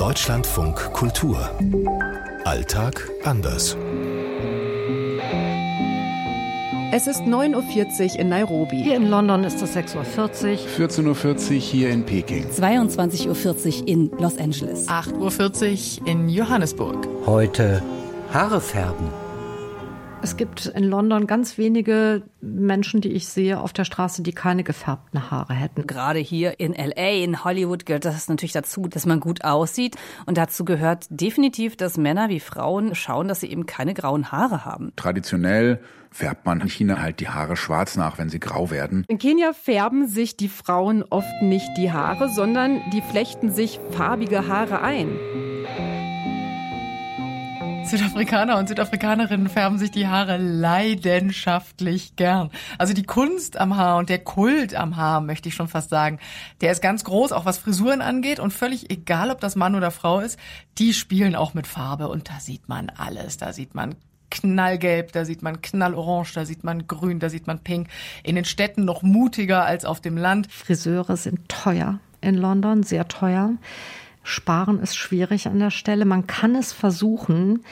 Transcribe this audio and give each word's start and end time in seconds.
Deutschlandfunk 0.00 0.94
Kultur. 0.94 1.50
Alltag 2.44 3.06
anders. 3.22 3.76
Es 6.90 7.06
ist 7.06 7.20
9.40 7.20 8.14
Uhr 8.14 8.18
in 8.18 8.30
Nairobi. 8.30 8.82
Hier 8.82 8.96
in 8.96 9.10
London 9.10 9.44
ist 9.44 9.60
es 9.60 9.76
6.40 9.76 9.96
Uhr. 9.96 10.86
14.40 10.88 11.50
Uhr 11.50 11.60
hier 11.60 11.90
in 11.90 12.06
Peking. 12.06 12.46
22.40 12.48 13.82
Uhr 13.82 13.88
in 13.88 14.10
Los 14.18 14.38
Angeles. 14.38 14.88
8.40 14.88 16.00
Uhr 16.00 16.06
in 16.08 16.30
Johannesburg. 16.30 17.06
Heute 17.26 17.82
Haare 18.32 18.62
färben. 18.62 19.19
Es 20.22 20.36
gibt 20.36 20.66
in 20.66 20.84
London 20.84 21.26
ganz 21.26 21.56
wenige 21.56 22.22
Menschen, 22.42 23.00
die 23.00 23.08
ich 23.08 23.26
sehe 23.26 23.58
auf 23.58 23.72
der 23.72 23.84
Straße, 23.84 24.22
die 24.22 24.32
keine 24.32 24.64
gefärbten 24.64 25.30
Haare 25.30 25.54
hätten. 25.54 25.86
Gerade 25.86 26.18
hier 26.18 26.60
in 26.60 26.74
LA, 26.74 27.24
in 27.24 27.42
Hollywood 27.42 27.86
gehört 27.86 28.04
das 28.04 28.28
natürlich 28.28 28.52
dazu, 28.52 28.86
dass 28.86 29.06
man 29.06 29.20
gut 29.20 29.44
aussieht. 29.44 29.96
Und 30.26 30.36
dazu 30.36 30.66
gehört 30.66 31.06
definitiv, 31.08 31.76
dass 31.76 31.96
Männer 31.96 32.28
wie 32.28 32.40
Frauen 32.40 32.94
schauen, 32.94 33.28
dass 33.28 33.40
sie 33.40 33.50
eben 33.50 33.64
keine 33.64 33.94
grauen 33.94 34.30
Haare 34.30 34.66
haben. 34.66 34.92
Traditionell 34.96 35.80
färbt 36.10 36.44
man 36.44 36.60
in 36.60 36.68
China 36.68 37.00
halt 37.00 37.20
die 37.20 37.28
Haare 37.28 37.56
schwarz 37.56 37.96
nach, 37.96 38.18
wenn 38.18 38.28
sie 38.28 38.40
grau 38.40 38.70
werden. 38.70 39.04
In 39.08 39.16
Kenia 39.16 39.54
färben 39.54 40.06
sich 40.06 40.36
die 40.36 40.48
Frauen 40.48 41.02
oft 41.08 41.40
nicht 41.40 41.68
die 41.78 41.92
Haare, 41.92 42.28
sondern 42.28 42.82
die 42.92 43.00
flechten 43.00 43.50
sich 43.52 43.80
farbige 43.90 44.48
Haare 44.48 44.82
ein. 44.82 45.08
Südafrikaner 47.90 48.56
und 48.56 48.68
Südafrikanerinnen 48.68 49.48
färben 49.48 49.78
sich 49.78 49.90
die 49.90 50.06
Haare 50.06 50.36
leidenschaftlich 50.36 52.14
gern. 52.14 52.50
Also 52.78 52.94
die 52.94 53.02
Kunst 53.02 53.58
am 53.58 53.76
Haar 53.76 53.96
und 53.96 54.08
der 54.08 54.20
Kult 54.20 54.76
am 54.76 54.96
Haar, 54.96 55.20
möchte 55.20 55.48
ich 55.48 55.56
schon 55.56 55.66
fast 55.66 55.90
sagen, 55.90 56.20
der 56.60 56.70
ist 56.70 56.82
ganz 56.82 57.02
groß, 57.02 57.32
auch 57.32 57.46
was 57.46 57.58
Frisuren 57.58 58.00
angeht 58.00 58.38
und 58.38 58.52
völlig 58.52 58.90
egal, 58.90 59.30
ob 59.30 59.40
das 59.40 59.56
Mann 59.56 59.74
oder 59.74 59.90
Frau 59.90 60.20
ist, 60.20 60.38
die 60.78 60.94
spielen 60.94 61.34
auch 61.34 61.52
mit 61.52 61.66
Farbe 61.66 62.08
und 62.08 62.28
da 62.28 62.38
sieht 62.38 62.68
man 62.68 62.90
alles. 62.90 63.38
Da 63.38 63.52
sieht 63.52 63.74
man 63.74 63.96
knallgelb, 64.30 65.10
da 65.10 65.24
sieht 65.24 65.42
man 65.42 65.60
knallorange, 65.60 66.28
da 66.34 66.44
sieht 66.44 66.62
man 66.62 66.86
grün, 66.86 67.18
da 67.18 67.28
sieht 67.28 67.48
man 67.48 67.58
pink. 67.58 67.88
In 68.22 68.36
den 68.36 68.44
Städten 68.44 68.84
noch 68.84 69.02
mutiger 69.02 69.64
als 69.64 69.84
auf 69.84 70.00
dem 70.00 70.16
Land. 70.16 70.52
Friseure 70.52 71.16
sind 71.16 71.48
teuer 71.48 71.98
in 72.20 72.36
London, 72.36 72.84
sehr 72.84 73.08
teuer. 73.08 73.54
Sparen 74.30 74.80
ist 74.80 74.96
schwierig 74.96 75.48
an 75.48 75.58
der 75.58 75.70
Stelle. 75.70 76.04
Man 76.04 76.26
kann 76.26 76.54
es 76.54 76.72
versuchen. 76.72 77.64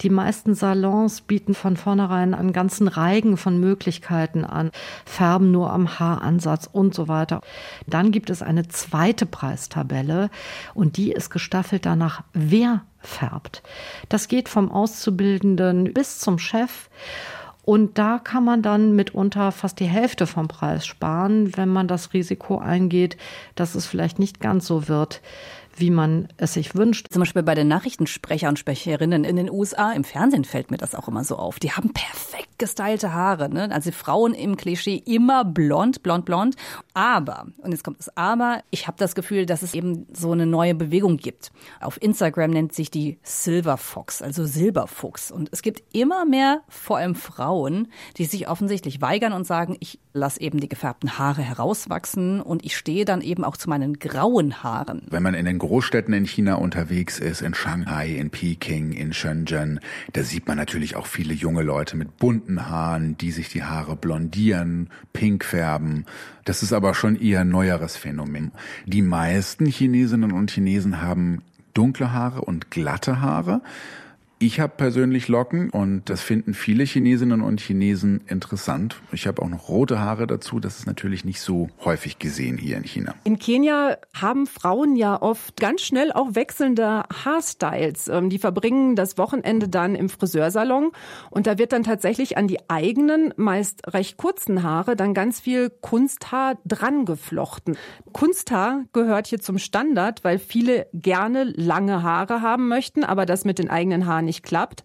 Die 0.00 0.10
meisten 0.10 0.54
Salons 0.54 1.20
bieten 1.20 1.54
von 1.54 1.76
vornherein 1.76 2.34
einen 2.34 2.52
ganzen 2.52 2.88
Reigen 2.88 3.36
von 3.36 3.58
Möglichkeiten 3.58 4.44
an. 4.44 4.70
Färben 5.04 5.50
nur 5.50 5.72
am 5.72 5.98
Haaransatz 5.98 6.68
und 6.70 6.94
so 6.94 7.08
weiter. 7.08 7.40
Dann 7.86 8.12
gibt 8.12 8.30
es 8.30 8.42
eine 8.42 8.68
zweite 8.68 9.26
Preistabelle 9.26 10.30
und 10.74 10.96
die 10.96 11.12
ist 11.12 11.30
gestaffelt 11.30 11.84
danach, 11.84 12.22
wer 12.32 12.82
färbt. 13.00 13.62
Das 14.08 14.28
geht 14.28 14.48
vom 14.48 14.70
Auszubildenden 14.70 15.92
bis 15.92 16.18
zum 16.20 16.38
Chef. 16.38 16.88
Und 17.64 17.96
da 17.96 18.18
kann 18.18 18.44
man 18.44 18.60
dann 18.60 18.94
mitunter 18.94 19.50
fast 19.50 19.80
die 19.80 19.86
Hälfte 19.86 20.26
vom 20.26 20.48
Preis 20.48 20.84
sparen, 20.84 21.56
wenn 21.56 21.70
man 21.70 21.88
das 21.88 22.12
Risiko 22.12 22.58
eingeht, 22.58 23.16
dass 23.54 23.74
es 23.74 23.86
vielleicht 23.86 24.18
nicht 24.18 24.38
ganz 24.38 24.66
so 24.66 24.86
wird, 24.86 25.22
wie 25.80 25.90
man 25.90 26.28
es 26.36 26.54
sich 26.54 26.74
wünscht. 26.74 27.08
Zum 27.10 27.20
Beispiel 27.20 27.42
bei 27.42 27.54
den 27.54 27.68
Nachrichtensprecher 27.68 28.48
und 28.48 28.58
Sprecherinnen 28.58 29.24
in 29.24 29.36
den 29.36 29.50
USA, 29.50 29.92
im 29.92 30.04
Fernsehen 30.04 30.44
fällt 30.44 30.70
mir 30.70 30.76
das 30.76 30.94
auch 30.94 31.08
immer 31.08 31.24
so 31.24 31.36
auf. 31.36 31.58
Die 31.58 31.72
haben 31.72 31.92
perfekt 31.92 32.33
gestylte 32.58 33.12
Haare. 33.12 33.48
Ne? 33.48 33.70
Also 33.70 33.92
Frauen 33.92 34.34
im 34.34 34.56
Klischee 34.56 35.02
immer 35.04 35.44
blond, 35.44 36.02
blond, 36.02 36.24
blond. 36.24 36.56
Aber, 36.94 37.46
und 37.58 37.72
jetzt 37.72 37.84
kommt 37.84 37.98
das 37.98 38.16
Aber, 38.16 38.62
ich 38.70 38.86
habe 38.86 38.96
das 38.98 39.14
Gefühl, 39.14 39.46
dass 39.46 39.62
es 39.62 39.74
eben 39.74 40.06
so 40.12 40.32
eine 40.32 40.46
neue 40.46 40.74
Bewegung 40.74 41.16
gibt. 41.16 41.52
Auf 41.80 42.00
Instagram 42.00 42.50
nennt 42.50 42.72
sich 42.72 42.90
die 42.90 43.18
Silver 43.22 43.76
Fox, 43.76 44.22
also 44.22 44.44
Silberfuchs. 44.44 45.30
Und 45.30 45.48
es 45.52 45.62
gibt 45.62 45.82
immer 45.92 46.24
mehr, 46.24 46.62
vor 46.68 46.98
allem 46.98 47.14
Frauen, 47.14 47.88
die 48.16 48.24
sich 48.24 48.48
offensichtlich 48.48 49.00
weigern 49.00 49.32
und 49.32 49.46
sagen, 49.46 49.76
ich 49.80 49.98
lasse 50.12 50.40
eben 50.40 50.60
die 50.60 50.68
gefärbten 50.68 51.18
Haare 51.18 51.42
herauswachsen 51.42 52.40
und 52.40 52.64
ich 52.64 52.76
stehe 52.76 53.04
dann 53.04 53.20
eben 53.20 53.44
auch 53.44 53.56
zu 53.56 53.68
meinen 53.68 53.98
grauen 53.98 54.62
Haaren. 54.62 55.02
Wenn 55.10 55.22
man 55.22 55.34
in 55.34 55.44
den 55.44 55.58
Großstädten 55.58 56.14
in 56.14 56.26
China 56.26 56.54
unterwegs 56.54 57.18
ist, 57.18 57.42
in 57.42 57.54
Shanghai, 57.54 58.14
in 58.14 58.30
Peking, 58.30 58.92
in 58.92 59.12
Shenzhen, 59.12 59.80
da 60.12 60.22
sieht 60.22 60.46
man 60.46 60.56
natürlich 60.56 60.96
auch 60.96 61.06
viele 61.06 61.34
junge 61.34 61.62
Leute 61.62 61.96
mit 61.96 62.16
bunten 62.18 62.43
Haaren, 62.48 63.16
die 63.18 63.30
sich 63.30 63.48
die 63.48 63.62
Haare 63.62 63.96
blondieren, 63.96 64.90
pink 65.12 65.44
färben. 65.44 66.06
Das 66.44 66.62
ist 66.62 66.72
aber 66.72 66.94
schon 66.94 67.16
eher 67.16 67.40
ein 67.40 67.48
neueres 67.48 67.96
Phänomen. 67.96 68.52
Die 68.86 69.02
meisten 69.02 69.66
Chinesinnen 69.66 70.32
und 70.32 70.50
Chinesen 70.50 71.00
haben 71.00 71.42
dunkle 71.74 72.12
Haare 72.12 72.42
und 72.42 72.70
glatte 72.70 73.20
Haare. 73.20 73.60
Ich 74.46 74.60
habe 74.60 74.74
persönlich 74.76 75.28
Locken 75.28 75.70
und 75.70 76.10
das 76.10 76.20
finden 76.20 76.52
viele 76.52 76.84
Chinesinnen 76.84 77.40
und 77.40 77.62
Chinesen 77.62 78.20
interessant. 78.26 79.00
Ich 79.10 79.26
habe 79.26 79.40
auch 79.40 79.48
noch 79.48 79.70
rote 79.70 80.00
Haare 80.00 80.26
dazu. 80.26 80.60
Das 80.60 80.78
ist 80.78 80.86
natürlich 80.86 81.24
nicht 81.24 81.40
so 81.40 81.70
häufig 81.82 82.18
gesehen 82.18 82.58
hier 82.58 82.76
in 82.76 82.84
China. 82.84 83.14
In 83.24 83.38
Kenia 83.38 83.96
haben 84.12 84.46
Frauen 84.46 84.96
ja 84.96 85.22
oft 85.22 85.58
ganz 85.58 85.80
schnell 85.80 86.12
auch 86.12 86.34
wechselnde 86.34 87.04
Haarstyles. 87.24 88.08
Ähm, 88.08 88.28
die 88.28 88.36
verbringen 88.36 88.96
das 88.96 89.16
Wochenende 89.16 89.66
dann 89.66 89.94
im 89.94 90.10
Friseursalon 90.10 90.92
und 91.30 91.46
da 91.46 91.56
wird 91.56 91.72
dann 91.72 91.82
tatsächlich 91.82 92.36
an 92.36 92.46
die 92.46 92.68
eigenen, 92.68 93.32
meist 93.38 93.94
recht 93.94 94.18
kurzen 94.18 94.62
Haare 94.62 94.94
dann 94.94 95.14
ganz 95.14 95.40
viel 95.40 95.70
Kunsthaar 95.70 96.58
dran 96.66 97.06
geflochten. 97.06 97.78
Kunsthaar 98.12 98.84
gehört 98.92 99.26
hier 99.26 99.40
zum 99.40 99.56
Standard, 99.56 100.22
weil 100.22 100.38
viele 100.38 100.86
gerne 100.92 101.44
lange 101.44 102.02
Haare 102.02 102.42
haben 102.42 102.68
möchten, 102.68 103.04
aber 103.04 103.24
das 103.24 103.46
mit 103.46 103.58
den 103.58 103.70
eigenen 103.70 104.04
Haaren 104.04 104.33
nicht 104.34 104.42
klappt. 104.42 104.84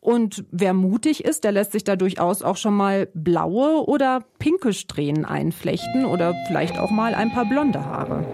Und 0.00 0.44
wer 0.50 0.74
mutig 0.74 1.24
ist, 1.24 1.44
der 1.44 1.52
lässt 1.52 1.72
sich 1.72 1.82
da 1.82 1.96
durchaus 1.96 2.42
auch 2.42 2.58
schon 2.58 2.74
mal 2.74 3.08
blaue 3.14 3.86
oder 3.86 4.20
pinke 4.38 4.74
Strähnen 4.74 5.24
einflechten 5.24 6.04
oder 6.04 6.34
vielleicht 6.46 6.78
auch 6.78 6.90
mal 6.90 7.14
ein 7.14 7.32
paar 7.32 7.46
blonde 7.46 7.84
Haare. 7.84 8.26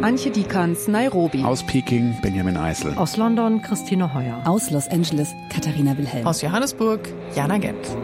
Antje 0.00 0.30
Dikans, 0.30 0.88
Nairobi. 0.88 1.42
Aus 1.42 1.64
Peking, 1.66 2.14
Benjamin 2.22 2.56
Eisel. 2.56 2.94
Aus 2.96 3.16
London, 3.16 3.62
Christine 3.62 4.14
Heuer. 4.14 4.42
Aus 4.46 4.70
Los 4.70 4.88
Angeles, 4.88 5.32
Katharina 5.52 5.96
Wilhelm. 5.98 6.26
Aus 6.26 6.40
Johannesburg, 6.40 7.08
Jana 7.34 7.58
Gent. 7.58 7.96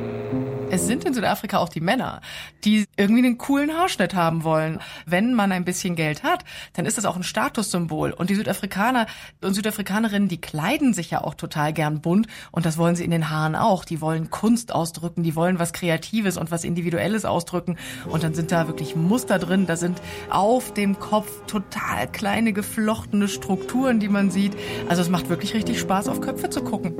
Es 0.70 0.86
sind 0.86 1.04
in 1.04 1.14
Südafrika 1.14 1.58
auch 1.58 1.70
die 1.70 1.80
Männer, 1.80 2.20
die 2.64 2.84
irgendwie 2.98 3.24
einen 3.24 3.38
coolen 3.38 3.72
Haarschnitt 3.72 4.14
haben 4.14 4.44
wollen. 4.44 4.80
Wenn 5.06 5.32
man 5.32 5.50
ein 5.50 5.64
bisschen 5.64 5.96
Geld 5.96 6.24
hat, 6.24 6.44
dann 6.74 6.84
ist 6.84 6.98
das 6.98 7.06
auch 7.06 7.16
ein 7.16 7.22
Statussymbol. 7.22 8.12
Und 8.12 8.28
die 8.28 8.34
Südafrikaner 8.34 9.06
und 9.42 9.54
Südafrikanerinnen, 9.54 10.28
die 10.28 10.40
kleiden 10.40 10.92
sich 10.92 11.10
ja 11.10 11.22
auch 11.22 11.34
total 11.34 11.72
gern 11.72 12.02
bunt. 12.02 12.26
Und 12.52 12.66
das 12.66 12.76
wollen 12.76 12.96
sie 12.96 13.04
in 13.04 13.10
den 13.10 13.30
Haaren 13.30 13.56
auch. 13.56 13.86
Die 13.86 14.02
wollen 14.02 14.28
Kunst 14.28 14.74
ausdrücken, 14.74 15.22
die 15.22 15.34
wollen 15.34 15.58
was 15.58 15.72
Kreatives 15.72 16.36
und 16.36 16.50
was 16.50 16.64
Individuelles 16.64 17.24
ausdrücken. 17.24 17.78
Und 18.06 18.22
dann 18.22 18.34
sind 18.34 18.52
da 18.52 18.66
wirklich 18.66 18.94
Muster 18.94 19.38
drin. 19.38 19.66
Da 19.66 19.76
sind 19.76 20.02
auf 20.28 20.74
dem 20.74 20.98
Kopf 20.98 21.46
total 21.46 22.08
kleine 22.12 22.52
geflochtene 22.52 23.28
Strukturen, 23.28 24.00
die 24.00 24.08
man 24.08 24.30
sieht. 24.30 24.54
Also 24.88 25.00
es 25.00 25.08
macht 25.08 25.30
wirklich 25.30 25.54
richtig 25.54 25.80
Spaß, 25.80 26.08
auf 26.08 26.20
Köpfe 26.20 26.50
zu 26.50 26.62
gucken. 26.62 26.94